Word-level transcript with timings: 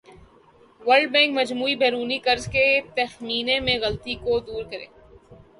world 0.81 1.09
Bank 1.11 1.31
مجموعی 1.35 1.75
بیرونی 1.81 2.17
قرض 2.25 2.45
کے 2.51 2.65
تخمینے 2.95 3.59
میں 3.65 3.77
غلطی 3.81 4.15
کو 4.23 4.39
دور 4.47 4.63
کرے 4.71 4.85